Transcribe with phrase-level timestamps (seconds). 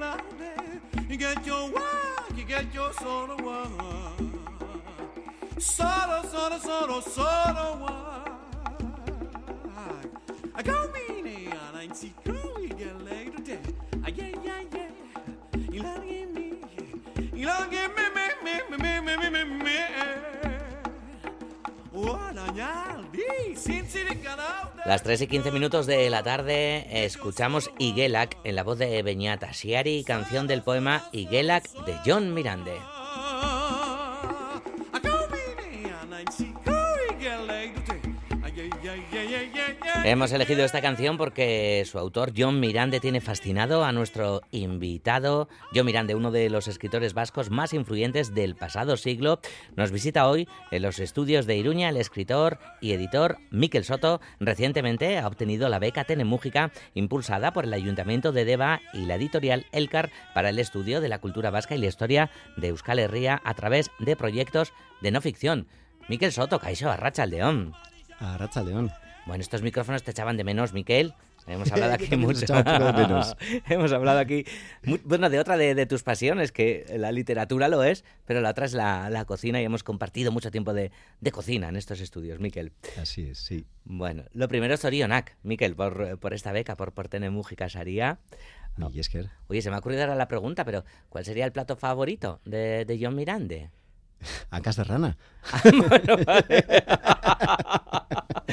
[0.00, 0.80] get out there.
[1.08, 3.68] You get your work, you get your solo work.
[5.58, 8.30] Solo, solo, solo, solo work.
[10.54, 13.58] I go meanie, and I see girl, you get laid today.
[14.04, 14.88] I get, yeah, yeah,
[15.54, 15.70] yeah.
[15.70, 16.26] You love me,
[17.34, 18.04] you love me, me,
[18.44, 19.76] me, me, me, me, me, me.
[21.94, 24.06] Oh, Daniel, di, sin, sin,
[24.38, 24.69] out.
[24.86, 29.52] Las 3 y 15 minutos de la tarde escuchamos Igelak en la voz de Beñata
[29.52, 32.78] Siari, canción del poema Igelak de John Mirande.
[40.02, 45.46] Hemos elegido esta canción porque su autor, John Mirande, tiene fascinado a nuestro invitado.
[45.74, 49.40] John Mirande, uno de los escritores vascos más influyentes del pasado siglo,
[49.76, 54.22] nos visita hoy en los estudios de Iruña el escritor y editor Miquel Soto.
[54.40, 59.66] Recientemente ha obtenido la beca Tenemújica, impulsada por el Ayuntamiento de Deva y la editorial
[59.70, 63.52] Elcar para el estudio de la cultura vasca y la historia de Euskal Herria a
[63.52, 65.68] través de proyectos de no ficción.
[66.08, 67.74] Miquel Soto, Caixo, Arracha León.
[68.18, 68.90] Arracha León.
[69.26, 71.14] Bueno, estos micrófonos te echaban de menos, Miquel.
[71.46, 72.46] Hemos hablado aquí mucho.
[73.68, 74.44] Hemos hablado aquí,
[75.04, 78.66] bueno, de otra de, de tus pasiones, que la literatura lo es, pero la otra
[78.66, 82.40] es la, la cocina y hemos compartido mucho tiempo de, de cocina en estos estudios,
[82.40, 82.72] Miquel.
[83.00, 83.66] Así es, sí.
[83.84, 88.18] Bueno, lo primero es Orionak, Miquel, por, por esta beca, por, por tener Mújica Saría.
[88.76, 89.30] Mi Yesker.
[89.48, 92.84] Oye, se me ha ocurrido ahora la pregunta, pero ¿cuál sería el plato favorito de,
[92.84, 93.70] de John Mirande?
[94.50, 95.16] Ancas de rana.
[95.64, 96.64] Bueno, vale.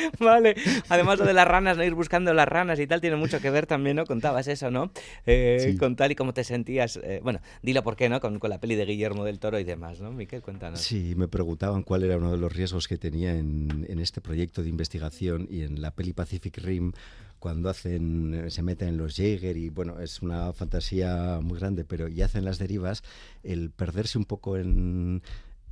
[0.20, 0.56] Vale.
[0.90, 3.50] Además, lo de las ranas, no ir buscando las ranas y tal, tiene mucho que
[3.50, 4.06] ver también, ¿no?
[4.06, 4.92] Contabas eso, ¿no?
[5.26, 5.78] Eh, Sí.
[5.78, 6.98] Con tal y como te sentías.
[7.04, 8.20] eh, bueno, dilo por qué, ¿no?
[8.20, 10.12] Con, con la peli de Guillermo del Toro y demás, ¿no?
[10.12, 10.80] Miquel, cuéntanos.
[10.82, 14.64] Sí, me preguntaban cuál era uno de los riesgos que tenía en, en este proyecto
[14.64, 16.92] de investigación y en la peli Pacific Rim
[17.40, 21.86] cuando hacen eh, se meten en los Jäger y bueno es una fantasía muy grande
[21.86, 23.04] pero y hacen las derivas
[23.44, 25.22] el perderse un poco en,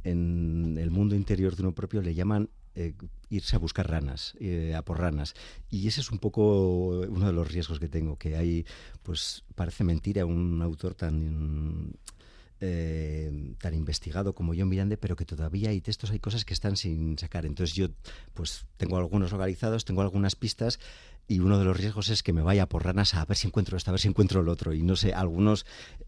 [0.05, 2.93] en el mundo interior de uno propio le llaman eh,
[3.29, 5.33] irse a buscar ranas, eh, a por ranas.
[5.69, 8.65] Y ese es un poco uno de los riesgos que tengo, que hay,
[9.03, 11.93] pues parece mentira un autor tan
[12.61, 16.77] eh, tan investigado como John Mirande, pero que todavía hay textos, hay cosas que están
[16.77, 17.45] sin sacar.
[17.45, 17.87] Entonces yo
[18.33, 20.79] pues tengo algunos localizados, tengo algunas pistas
[21.27, 23.77] y uno de los riesgos es que me vaya por ranas a ver si encuentro
[23.77, 24.73] esto, a ver si encuentro el otro.
[24.73, 25.65] Y no sé, algunos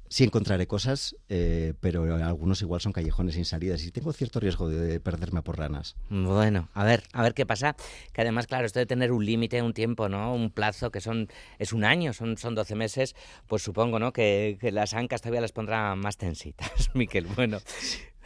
[0.09, 4.69] sí encontraré cosas, eh, pero algunos igual son callejones sin salidas y tengo cierto riesgo
[4.69, 5.95] de perderme por ranas.
[6.09, 7.75] Bueno, a ver, a ver qué pasa.
[8.13, 10.33] Que además, claro, esto de tener un límite, un tiempo, ¿no?
[10.33, 13.15] Un plazo que son es un año, son, son 12 meses,
[13.47, 14.13] pues supongo, ¿no?
[14.13, 17.25] Que, que las ancas todavía las pondrá más tensitas, Miquel.
[17.35, 17.59] Bueno,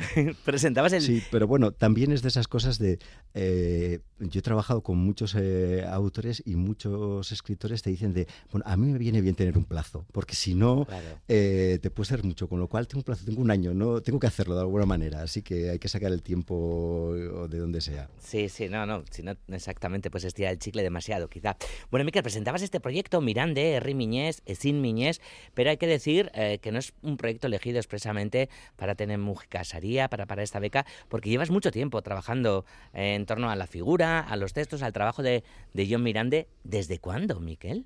[0.46, 1.02] presentabas el...
[1.02, 3.00] Sí, pero bueno, también es de esas cosas de...
[3.34, 8.66] eh, yo he trabajado con muchos eh, autores y muchos escritores te dicen de, bueno,
[8.68, 11.20] a mí me viene bien tener un plazo, porque si no, Claro.
[11.28, 14.02] eh, te puede ser mucho, con lo cual tengo un plazo, tengo un año, no
[14.02, 17.14] tengo que hacerlo de alguna manera, así que hay que sacar el tiempo
[17.50, 18.10] de donde sea.
[18.20, 21.58] Sí, sí, no, no, si no exactamente, pues estira el chicle demasiado, quizá.
[21.90, 25.22] Bueno, Miquel, presentabas este proyecto Mirande, Herri Miñés, eh, Sin Miñés,
[25.54, 29.64] pero hay que decir eh, que no es un proyecto elegido expresamente para tener Mújica
[30.10, 34.36] Para, para esta beca, porque llevas mucho tiempo trabajando en torno a la figura, a
[34.38, 35.44] los textos, al trabajo de,
[35.74, 36.48] de John Mirande.
[36.64, 37.86] ¿Desde cuándo, Miquel?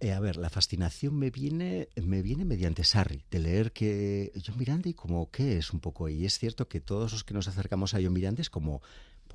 [0.00, 4.58] Eh, a ver, la fascinación me viene, me viene mediante Sarri, de leer que John
[4.58, 6.08] Miranda y como qué es un poco.
[6.08, 8.86] Y es cierto que todos los que nos acercamos a John Miranda es como, "Po,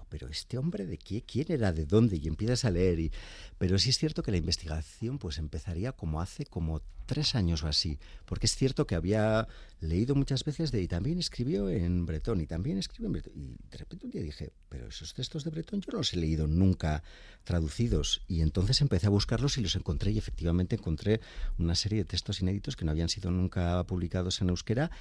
[0.09, 2.99] pero este hombre de quién era, de dónde, y empiezas a leer.
[2.99, 3.11] Y,
[3.57, 7.67] pero sí es cierto que la investigación pues empezaría como hace como tres años o
[7.67, 9.47] así, porque es cierto que había
[9.81, 13.33] leído muchas veces de, y también escribió en bretón, y también escribió en bretón.
[13.35, 16.17] Y de repente un día dije, pero esos textos de bretón yo no los he
[16.17, 17.01] leído nunca
[17.43, 18.21] traducidos.
[18.27, 21.19] Y entonces empecé a buscarlos y los encontré, y efectivamente encontré
[21.57, 24.91] una serie de textos inéditos que no habían sido nunca publicados en euskera.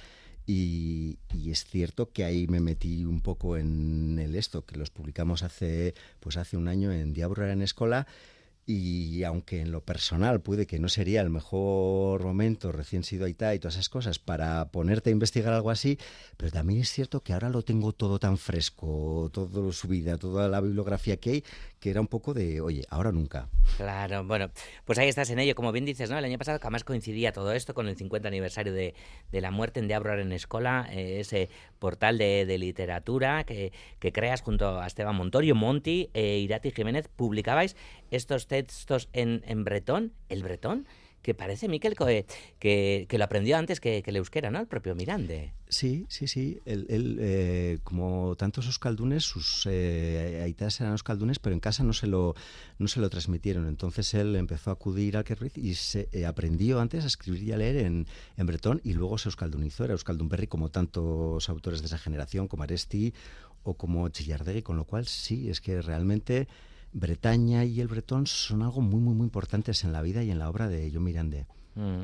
[0.51, 5.43] Y, es cierto que ahí me metí un poco en el esto, que los publicamos
[5.43, 8.07] hace, pues hace un año en Diablo en Escola.
[8.65, 13.55] Y aunque en lo personal puede que no sería el mejor momento, recién sido Aitá
[13.55, 15.97] y todas esas cosas, para ponerte a investigar algo así,
[16.37, 20.47] pero también es cierto que ahora lo tengo todo tan fresco, todo su vida, toda
[20.47, 21.43] la bibliografía que hay,
[21.79, 23.49] que era un poco de, oye, ahora nunca.
[23.77, 24.51] Claro, bueno,
[24.85, 26.17] pues ahí estás en ello, como bien dices, ¿no?
[26.17, 28.93] El año pasado además coincidía todo esto con el 50 aniversario de,
[29.31, 34.11] la muerte en De Abrar en Escola, eh, ese portal de, de literatura que, que,
[34.11, 37.75] creas junto a Esteban Montorio, Monti e Irati Jiménez, publicabais
[38.11, 40.87] estos textos en, en bretón, el bretón,
[41.21, 42.25] que parece, Miquel, que,
[42.59, 44.59] que, que, lo aprendió antes que, que, el euskera, ¿no?
[44.59, 45.53] El propio Mirande.
[45.67, 46.59] Sí, sí, sí.
[46.65, 51.93] Él, él eh, como tantos euskaldunes, sus eh, aitas eran euskaldunes, pero en casa no
[51.93, 52.35] se lo,
[52.77, 53.67] no se lo transmitieron.
[53.67, 57.51] Entonces él empezó a acudir al Kerriz y se eh, aprendió antes a escribir y
[57.51, 58.07] a leer en,
[58.37, 59.83] en bretón y luego se euskaldunizó.
[59.83, 63.13] Era euskaldunberri como tantos autores de esa generación, como Aresti
[63.63, 66.47] o como Chillardegui, con lo cual sí, es que realmente
[66.91, 70.39] Bretaña y el bretón son algo muy, muy, muy importantes en la vida y en
[70.39, 71.45] la obra de John Miranda.
[71.75, 72.03] Mm.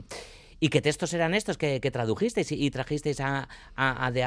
[0.59, 4.23] ¿Y qué textos eran estos que, tradujisteis y, trajisteis a, a, a De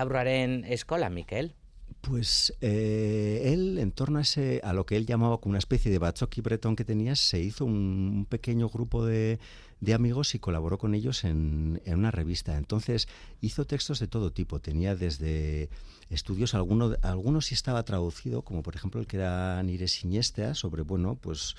[0.68, 1.54] Escola, Miquel?
[2.00, 5.90] Pues eh, él, en torno a, ese, a lo que él llamaba como una especie
[5.90, 9.38] de bachoqui bretón que tenía, se hizo un, un pequeño grupo de,
[9.80, 12.56] de, amigos y colaboró con ellos en, en, una revista.
[12.56, 13.08] Entonces
[13.40, 14.60] hizo textos de todo tipo.
[14.60, 15.70] Tenía desde
[16.08, 20.82] estudios, alguno, algunos sí estaba traducido, como por ejemplo el que era Nire Siniestea, sobre,
[20.82, 21.56] bueno, pues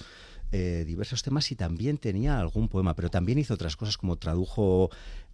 [0.51, 4.89] eh, diversos temas y también tenía algún poema, pero también hizo otras cosas como tradujo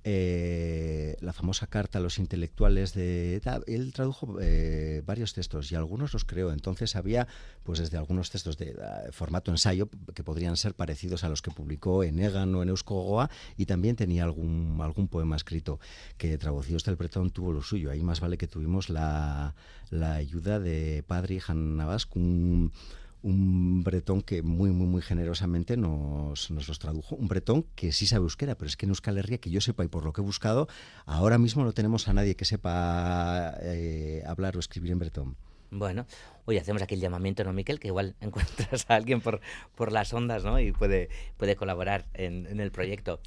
[0.08, 6.14] eh, la famosa carta a los intelectuales de él tradujo eh, varios textos y algunos
[6.14, 6.52] los creó.
[6.52, 7.28] Entonces había
[7.64, 11.50] pues desde algunos textos de uh, formato ensayo que podrían ser parecidos a los que
[11.50, 15.80] publicó en Egan o en Euskogoa y también tenía algún algún poema escrito
[16.18, 17.90] que traducido hasta el bretón tuvo lo suyo.
[17.90, 19.56] Ahí más vale que tuvimos la,
[19.90, 22.72] la ayuda de Padre Han Navas un
[23.26, 27.16] un bretón que muy, muy, muy generosamente nos, nos, los tradujo.
[27.16, 29.84] Un bretón que sí sabe euskera, pero es que en Euskal Herria, que yo sepa
[29.84, 30.68] y por lo que he buscado,
[31.08, 35.36] ahora mismo no tenemos a nadie que sepa eh, hablar o escribir en bretón.
[35.72, 36.06] Bueno,
[36.46, 37.80] hoy hacemos aquí el llamamiento, ¿no, Miquel?
[37.80, 39.42] Que igual encuentras a alguien por,
[39.74, 40.60] por las ondas, ¿no?
[40.60, 43.20] Y puede, puede colaborar en, en el proyecto.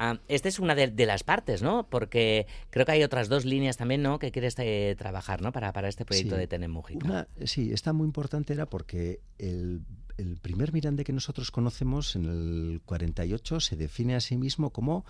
[0.00, 1.86] Uh, esta es una de, de, las partes, ¿no?
[1.90, 4.18] Porque creo que hay otras dos líneas también, ¿no?
[4.18, 5.52] Que quieres eh, trabajar, ¿no?
[5.52, 7.06] Para, para este proyecto sí, de Tenem Mujica.
[7.06, 9.82] Una, sí, esta muy importante era porque el,
[10.16, 15.04] el, primer Mirande que nosotros conocemos en el 48 se define a sí mismo como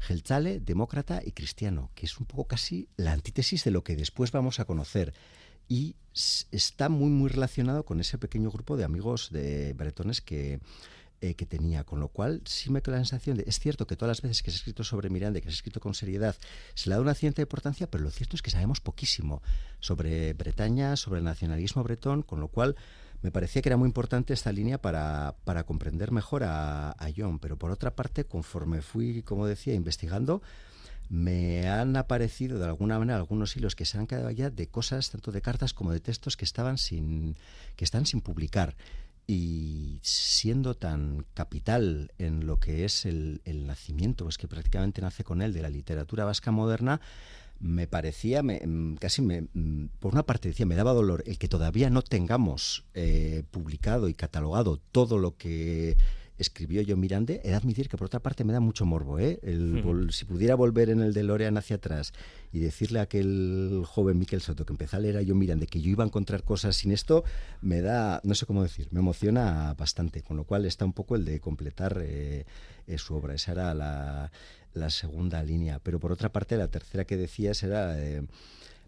[0.00, 4.32] Geltzale, demócrata y cristiano, que es un poco casi la antítesis de lo que después
[4.32, 5.14] vamos a conocer.
[5.68, 5.94] Y
[6.50, 10.58] está muy, muy relacionado con ese pequeño grupo de amigos de bretones que
[11.22, 13.94] eh, que tenía, con lo cual sí me queda la sensación de, es cierto que
[13.94, 16.34] todas las veces que se ha escrito sobre Miranda, que se ha escrito con seriedad,
[16.74, 19.40] se le da una cierta importancia, pero lo cierto es que sabemos poquísimo
[19.78, 22.74] sobre Bretaña, sobre el nacionalismo bretón, con lo cual
[23.22, 27.38] me parecía que era muy importante esta línea para, para comprender mejor a, a John,
[27.38, 30.42] pero por otra parte, conforme fui, como decía, investigando,
[31.08, 35.10] me han aparecido de alguna manera algunos hilos que se han quedado allá de cosas,
[35.10, 37.36] tanto de cartas como de textos que estaban sin,
[37.76, 38.74] que están sin publicar
[39.26, 45.42] y siendo tan capital en lo que es el, nacimiento, es que prácticamente nace con
[45.42, 47.00] él, de la literatura vasca moderna,
[47.60, 48.60] me parecía, me,
[48.98, 49.46] casi me,
[50.00, 54.14] por una parte decía, me daba dolor el que todavía no tengamos eh, publicado y
[54.14, 55.96] catalogado todo lo que
[56.42, 59.18] escribió John Mirande, he de admitir que por otra parte me da mucho morbo.
[59.18, 59.40] ¿eh?
[59.42, 60.10] El, mm.
[60.10, 62.12] Si pudiera volver en el de Lorean hacia atrás
[62.52, 65.80] y decirle a aquel joven Miquel Soto que empezó a leer a John Mirande que
[65.80, 67.24] yo iba a encontrar cosas sin esto,
[67.60, 70.22] me da, no sé cómo decir, me emociona bastante.
[70.22, 72.44] Con lo cual está un poco el de completar eh,
[72.86, 73.34] eh, su obra.
[73.34, 74.30] Esa era la,
[74.74, 75.78] la, segunda línea.
[75.78, 77.98] Pero por otra parte, la tercera que decías era...
[77.98, 78.22] Eh,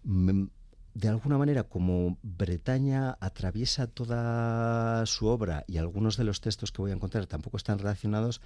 [0.04, 0.48] me,
[0.94, 6.82] de alguna manera, como Bretaña atraviesa toda su obra y algunos de los textos que
[6.82, 8.40] voy a encontrar tampoco están relacionados,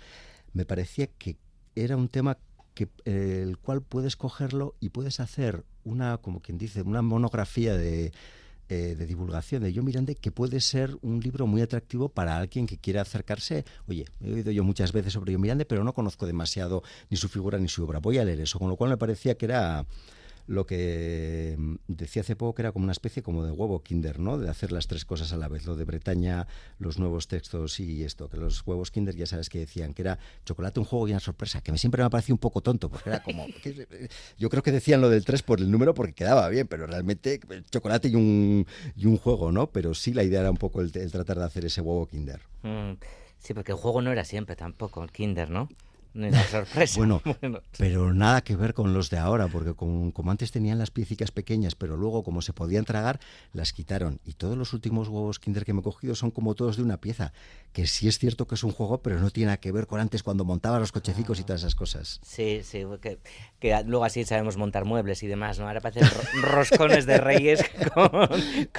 [0.54, 1.36] me parecía que
[1.74, 2.38] era un tema
[2.74, 7.76] que, eh, el cual puedes cogerlo y puedes hacer una, como quien dice, una monografía
[7.76, 8.12] de,
[8.70, 12.66] eh, de divulgación de Yo Miranda que puede ser un libro muy atractivo para alguien
[12.66, 13.66] que quiera acercarse.
[13.88, 17.28] Oye, he oído yo muchas veces sobre Yo Miranda, pero no conozco demasiado ni su
[17.28, 17.98] figura ni su obra.
[17.98, 19.86] Voy a leer eso, con lo cual me parecía que era
[20.48, 24.18] lo que mm, decía hace poco que era como una especie como de huevo kinder,
[24.18, 24.38] ¿no?
[24.38, 28.02] De hacer las tres cosas a la vez, lo de Bretaña, los nuevos textos y
[28.02, 31.10] esto, que los huevos kinder ya sabes que decían que era chocolate, un juego y
[31.12, 33.46] una sorpresa, que me siempre me ha parecido un poco tonto, porque era como...
[34.38, 37.40] Yo creo que decían lo del 3 por el número porque quedaba bien, pero realmente
[37.70, 39.70] chocolate y un, y un juego, ¿no?
[39.70, 42.40] Pero sí la idea era un poco el, el tratar de hacer ese huevo kinder.
[42.62, 42.92] Mm,
[43.38, 45.68] sí, porque el juego no era siempre tampoco, el kinder, ¿no?
[46.14, 46.94] Ni la sorpresa.
[46.98, 47.22] Bueno,
[47.78, 51.30] pero nada que ver con los de ahora, porque como, como antes tenían las piecicas
[51.30, 53.20] pequeñas, pero luego como se podían tragar,
[53.52, 54.20] las quitaron.
[54.24, 56.96] Y todos los últimos huevos Kinder que me he cogido son como todos de una
[56.98, 57.32] pieza,
[57.72, 60.00] que sí es cierto que es un juego, pero no tiene nada que ver con
[60.00, 62.20] antes cuando montaba los cochecicos y todas esas cosas.
[62.24, 63.18] Sí, sí, que,
[63.60, 65.66] que luego así sabemos montar muebles y demás, ¿no?
[65.68, 67.60] Ahora parecen ro- roscones de reyes
[67.94, 68.10] con,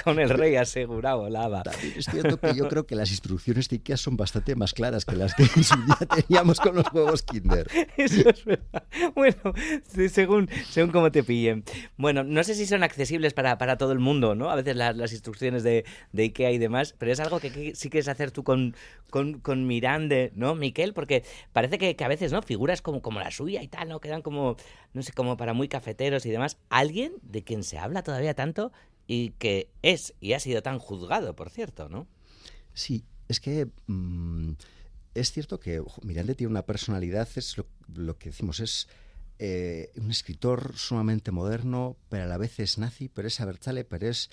[0.02, 1.62] con el rey asegurado, lava.
[1.62, 5.04] También es cierto que yo creo que las instrucciones de IKEA son bastante más claras
[5.04, 5.96] que las que en su día
[6.26, 7.68] teníamos con los huevos Kinder.
[7.96, 8.84] Eso es verdad.
[9.14, 9.36] Bueno,
[10.08, 11.64] según, según cómo te pillen.
[11.96, 14.50] Bueno, no sé si son accesibles para, para todo el mundo, ¿no?
[14.50, 17.74] A veces las, las instrucciones de, de IKEA y demás, pero es algo que, que
[17.74, 18.74] sí quieres hacer tú con,
[19.10, 20.94] con, con Mirande, ¿no, Miquel?
[20.94, 22.42] Porque parece que, que a veces, ¿no?
[22.42, 24.00] Figuras como, como la suya y tal, ¿no?
[24.00, 24.56] Quedan como,
[24.92, 26.58] no sé, como para muy cafeteros y demás.
[26.68, 28.72] Alguien de quien se habla todavía tanto
[29.06, 32.06] y que es y ha sido tan juzgado, por cierto, ¿no?
[32.72, 34.52] Sí, es que mm,
[35.14, 38.88] es cierto que ojo, Miranda tiene una personalidad, es lo, lo que decimos, es
[39.42, 44.06] eh, un escritor sumamente moderno, pero a la vez es nazi, pero es abertzale, pero
[44.06, 44.28] es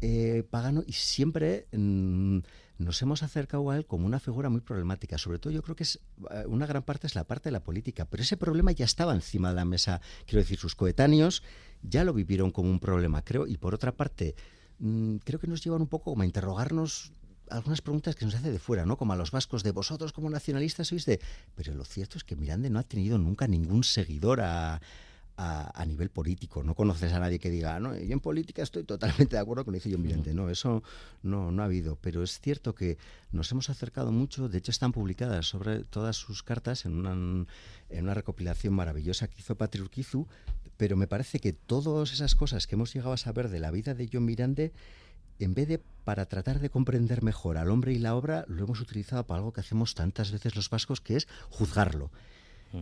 [0.00, 2.38] eh, pagano y siempre mm,
[2.78, 5.18] nos hemos acercado a él como una figura muy problemática.
[5.18, 5.98] Sobre todo yo creo que es
[6.30, 9.12] eh, una gran parte es la parte de la política, pero ese problema ya estaba
[9.12, 10.00] encima de la mesa.
[10.24, 11.42] Quiero decir, sus coetáneos
[11.82, 14.36] ya lo vivieron como un problema, creo, y por otra parte
[14.78, 17.12] mm, creo que nos llevan un poco como a interrogarnos
[17.50, 18.96] algunas preguntas que nos hace de fuera, ¿no?
[18.96, 21.20] Como a los vascos de vosotros como nacionalistas sois de...
[21.54, 24.80] Pero lo cierto es que Miranda no ha tenido nunca ningún seguidor a,
[25.36, 26.62] a, a nivel político.
[26.62, 29.72] No conoces a nadie que diga, no, yo en política estoy totalmente de acuerdo con
[29.72, 30.32] lo que dice John Miranda.
[30.32, 30.82] No, eso
[31.22, 31.96] no, no ha habido.
[32.00, 32.98] Pero es cierto que
[33.32, 34.48] nos hemos acercado mucho.
[34.48, 39.40] De hecho, están publicadas sobre todas sus cartas en una, en una recopilación maravillosa que
[39.40, 40.26] hizo Patri Urquizu.
[40.76, 43.94] Pero me parece que todas esas cosas que hemos llegado a saber de la vida
[43.94, 44.70] de John Miranda
[45.38, 48.80] en vez de para tratar de comprender mejor al hombre y la obra, lo hemos
[48.80, 52.10] utilizado para algo que hacemos tantas veces los vascos, que es juzgarlo.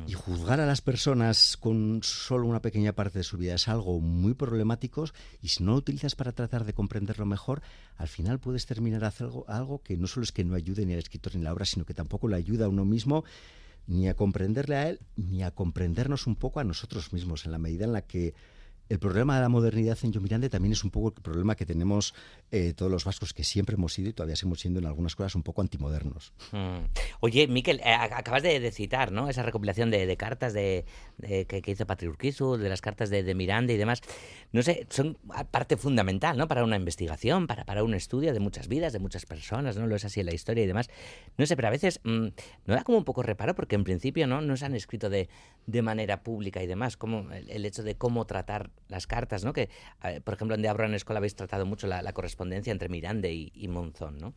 [0.07, 4.01] Y juzgar a las personas con solo una pequeña parte de su vida es algo
[4.01, 5.05] muy problemático
[5.43, 7.61] y si no lo utilizas para tratar de comprenderlo mejor,
[7.99, 10.95] al final puedes terminar haciendo algo, algo que no solo es que no ayude ni
[10.95, 13.25] al escritor ni a la obra, sino que tampoco le ayuda a uno mismo
[13.87, 17.59] ni a comprenderle a él, ni a comprendernos un poco a nosotros mismos, en la
[17.59, 18.35] medida en la que
[18.89, 21.67] el problema de la modernidad en Yo Miranda también es un poco el problema que
[21.67, 22.15] tenemos
[22.55, 25.35] eh, todos los vascos, que siempre hemos sido y todavía seguimos siendo en algunas cosas
[25.35, 26.35] un poco antimodernos.
[26.53, 26.85] Mm.
[27.21, 29.31] Oye, Miquel, eh, acabas de, de, citar ¿no?
[29.31, 30.85] esa recopilación de, de cartas de,
[31.17, 34.03] de, que, que, hizo Patri Urquizu, de las cartas de, Miranda y demás.
[34.53, 35.17] No sé, son
[35.51, 36.47] parte fundamental ¿no?
[36.47, 39.87] para una investigación, para, para un estudio de muchas vidas, de muchas personas, ¿no?
[39.87, 40.91] Lo es así en la historia y demás.
[41.39, 42.29] No sé, pero a veces mmm,
[42.67, 45.31] no da como un poco reparo porque en principio no, no se han escrito de,
[45.67, 49.55] de manera pública y demás, como el, el hecho de cómo tratar las cartas, ¿no?
[49.55, 49.71] Que,
[50.05, 53.33] eh, por ejemplo, en The Abron School habéis tratado mucho la, la correspondencia entre Mirande
[53.33, 54.35] y, y Monzón, ¿no?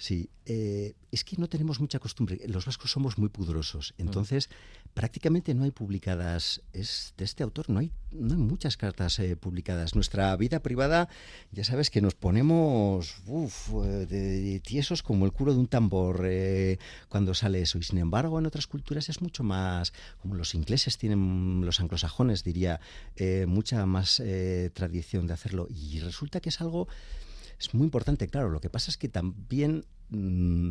[0.00, 2.40] Sí, eh, es que no tenemos mucha costumbre.
[2.46, 3.92] Los vascos somos muy pudorosos.
[3.98, 4.88] Entonces, mm.
[4.94, 6.62] prácticamente no hay publicadas.
[6.72, 9.94] Es de este autor, no hay, no hay muchas cartas eh, publicadas.
[9.94, 11.10] Nuestra vida privada,
[11.52, 16.22] ya sabes que nos ponemos uf, de, de, tiesos como el culo de un tambor
[16.24, 16.78] eh,
[17.10, 17.76] cuando sale eso.
[17.76, 19.92] Y sin embargo, en otras culturas es mucho más.
[20.22, 22.80] Como los ingleses tienen, los anglosajones, diría,
[23.16, 25.68] eh, mucha más eh, tradición de hacerlo.
[25.68, 26.88] Y resulta que es algo
[27.60, 28.48] es muy importante, claro.
[28.48, 30.70] Lo que pasa es que también mmm,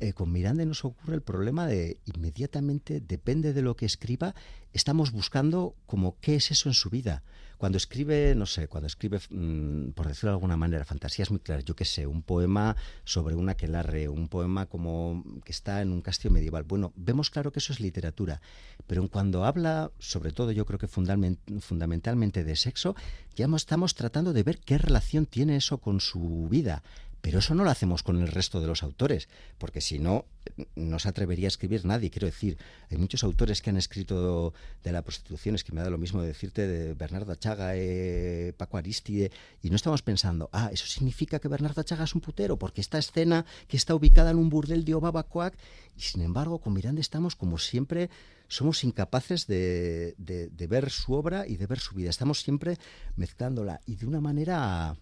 [0.00, 4.34] eh, con Miranda nos ocurre el problema de inmediatamente, depende de lo que escriba,
[4.72, 7.22] estamos buscando como qué es eso en su vida.
[7.62, 11.64] Cuando escribe, no sé, cuando escribe, mmm, por decirlo de alguna manera, fantasías muy claras,
[11.64, 16.00] yo qué sé, un poema sobre una aquelarre, un poema como que está en un
[16.02, 16.64] castillo medieval.
[16.64, 18.40] Bueno, vemos claro que eso es literatura,
[18.88, 22.96] pero cuando habla, sobre todo yo creo que fundament fundamentalmente de sexo,
[23.36, 26.82] ya estamos tratando de ver qué relación tiene eso con su vida.
[27.22, 30.26] Pero eso no lo hacemos con el resto de los autores, porque si no,
[30.74, 32.10] no se atrevería a escribir nadie.
[32.10, 32.58] Quiero decir,
[32.90, 34.52] hay muchos autores que han escrito
[34.82, 38.76] de la prostitución, es que me da lo mismo decirte de Bernardo Achaga, eh, Paco
[38.76, 39.30] Aristide,
[39.62, 42.98] y no estamos pensando, ah, eso significa que Bernardo Achaga es un putero, porque esta
[42.98, 45.54] escena que está ubicada en un burdel de Obabacoac,
[45.96, 48.10] y sin embargo, con Miranda estamos como siempre
[48.48, 52.10] somos incapaces de, de, ver su obra y de ver su vida.
[52.10, 52.76] Estamos siempre
[53.16, 54.94] mezclándola y de una manera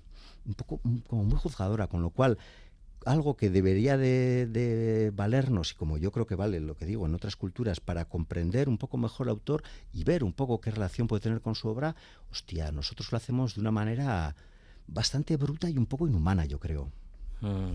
[0.47, 2.39] un poco como muy juzgadora, con lo cual
[3.07, 7.07] algo que debería de, de, valernos, y como yo creo que vale lo que digo
[7.07, 10.71] en otras culturas, para comprender un poco mejor al autor y ver un poco qué
[10.71, 11.97] relación puede tener con su obra,
[12.31, 14.37] hostia, nosotros lo hacemos de una manera
[14.87, 16.91] bastante bruta y un poco inhumana, yo creo.
[17.41, 17.75] Mm.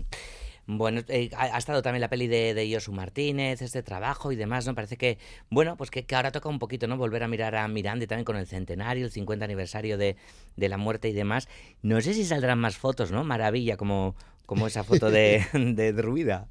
[0.68, 4.66] Bueno, eh, ha, estado también la peli de, de Josu Martínez, este trabajo y demás,
[4.66, 4.74] ¿no?
[4.74, 5.18] Parece que,
[5.48, 6.96] bueno, pues que, que, ahora toca un poquito, ¿no?
[6.96, 10.16] Volver a mirar a Miranda también con el centenario, el 50 aniversario de,
[10.56, 11.48] de la muerte y demás.
[11.82, 13.22] No sé si saldrán más fotos, ¿no?
[13.22, 16.48] Maravilla, como, como esa foto de, de Druida.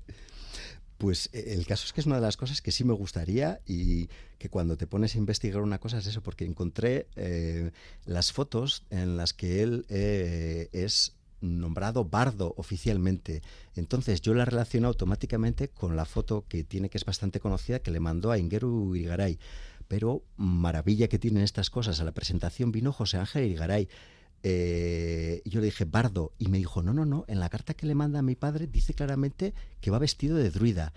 [0.97, 3.59] Pues eh, el caso es que es una de las cosas que sí me gustaría
[3.65, 4.07] y
[4.37, 7.71] que cuando te pones a investigar una cosa es eso, porque encontré eh,
[8.05, 11.15] las fotos en las que él eh, es
[11.45, 13.41] nombrado bardo oficialmente.
[13.75, 17.91] Entonces yo la relaciono automáticamente con la foto que tiene, que es bastante conocida, que
[17.91, 19.39] le mandó a Ingeru Irigaray.
[19.87, 21.99] Pero maravilla que tienen estas cosas.
[21.99, 23.87] A la presentación vino José Ángel Irigaray.
[24.43, 27.87] Eh, yo le dije, Bardo, y me dijo, no, no, no, en la carta que
[27.87, 30.93] le manda a mi padre dice claramente que va vestido de druida.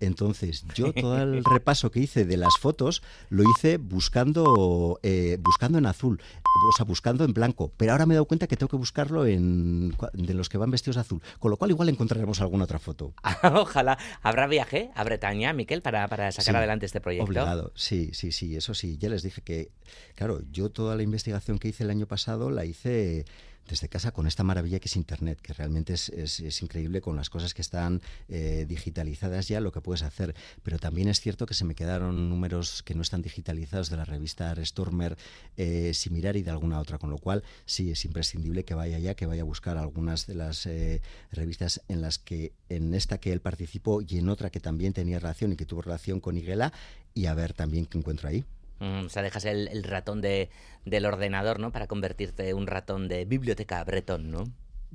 [0.00, 5.78] Entonces, yo todo el repaso que hice de las fotos lo hice buscando, eh, buscando
[5.78, 6.20] en azul,
[6.68, 7.72] o sea, buscando en blanco.
[7.76, 10.70] Pero ahora me he dado cuenta que tengo que buscarlo en de los que van
[10.70, 11.22] vestidos de azul.
[11.38, 13.14] Con lo cual, igual encontraremos alguna otra foto.
[13.42, 13.98] Ojalá.
[14.22, 17.24] ¿Habrá viaje a Bretaña, Miquel, para, para sacar adelante este proyecto?
[17.24, 18.98] Obligado, sí, sí, sí, eso sí.
[18.98, 19.70] Ya les dije que,
[20.14, 23.24] claro, yo toda la investigación que hice el año pasado la hice
[23.68, 27.30] desde casa con esta maravilla que es Internet, que realmente es, es, increíble con las
[27.30, 30.34] cosas que están eh, digitalizadas ya, lo que puedes hacer.
[30.62, 34.04] Pero también es cierto que se me quedaron números que no están digitalizados de la
[34.04, 35.16] revista Restormer,
[35.56, 39.14] eh, Similar y de alguna otra, con lo cual sí es imprescindible que vaya ya,
[39.14, 43.32] que vaya a buscar algunas de las eh, revistas en las que, en esta que
[43.32, 46.72] él participó y en otra que también tenía relación y que tuvo relación con Iguela,
[47.14, 48.44] y a ver también qué encuentro ahí.
[48.78, 50.50] Mm, o sea, dejas el, ratón de,
[50.84, 51.72] del ordenador, ¿no?
[51.72, 54.44] Para convertirte en un ratón de biblioteca bretón, ¿no?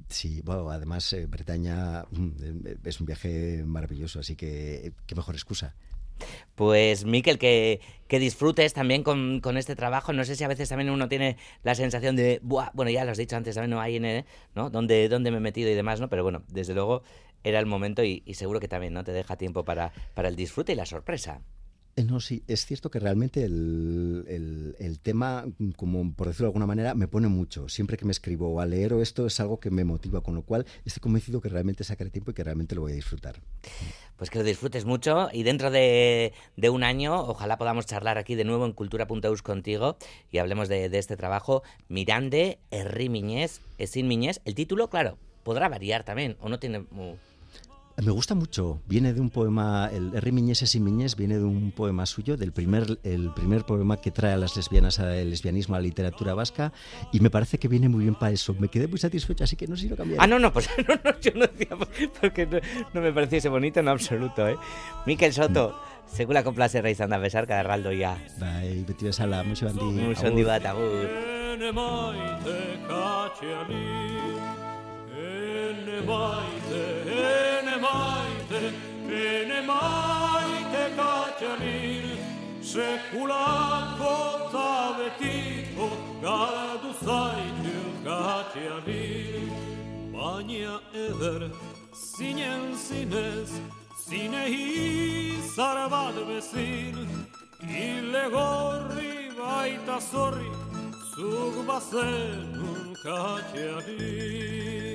[0.08, 2.30] Sí, bueno, además eh, Bretaña mm,
[2.66, 5.76] eh, es un viaje maravilloso, así que qué mejor excusa.
[6.54, 10.14] Pues Miquel, que, que disfrutes también con, con, este trabajo.
[10.14, 13.12] No sé si a veces también uno tiene la sensación de, Buah, bueno, ya lo
[13.12, 14.70] has dicho antes, también no hay en, ¿no?
[14.70, 16.10] ¿Dónde, ¿Dónde me he metido y demás, ¿no?
[16.10, 17.02] Pero bueno, desde luego
[17.44, 20.36] era el momento y, y seguro que también no te deja tiempo para, para el
[20.36, 21.42] disfrute y la sorpresa.
[21.96, 25.46] Eh, no, sí, es cierto que realmente el, el, tema,
[25.76, 27.68] como por decirlo de alguna manera, me pone mucho.
[27.68, 30.44] Siempre que me escribo a leer o esto es algo que me motiva, con lo
[30.44, 33.42] cual estoy convencido que realmente sacaré tiempo y que realmente lo voy a disfrutar.
[34.16, 38.36] Pues que lo disfrutes mucho y dentro de, de un año ojalá podamos charlar aquí
[38.36, 39.98] de nuevo en Cultura.eus contigo
[40.32, 41.64] y hablemos de, este trabajo.
[41.90, 44.40] Mirande, Herri Miñez, Sin Miñez.
[44.46, 46.86] El título, claro, podrá variar también o no tiene...
[47.98, 48.82] Me gusta mucho.
[48.88, 50.32] Viene de un poema, el R.
[50.32, 54.34] Miñés y Miñés viene de un poema suyo, del primer, el primer poema que trae
[54.34, 56.72] a las lesbianas al lesbianismo a la literatura vasca,
[57.12, 58.56] y me parece que viene muy bien para eso.
[58.60, 60.20] Me quedé muy satisfecho, así que no sé si lo cambiar.
[60.22, 61.78] Ah, no, no, pues no, no, yo no decía
[62.20, 62.48] porque
[62.94, 64.58] no, me pareciese bonito en absoluto, ¿eh?
[65.06, 66.16] Miquel Soto, mm.
[66.16, 68.18] segura complace reizando a besar cada raldo ya.
[68.40, 69.84] Bai, beti bezala, mucho handi.
[69.84, 71.08] Mucho handi bat, agur.
[76.06, 77.01] maite,
[79.12, 82.08] bene mai che caccia mil
[82.62, 84.14] se culato
[84.54, 85.88] tave tipo
[86.22, 89.36] gadu sai tu caccia mil
[90.14, 91.42] bagna ever
[91.92, 92.64] sinen
[94.06, 94.70] sine hi
[95.56, 96.98] sarvad vesil
[97.88, 100.50] ille gorri vai ta sorri
[101.12, 102.08] sugba se
[102.56, 104.91] nun caccia mil